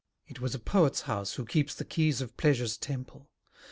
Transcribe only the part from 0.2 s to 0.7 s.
It was a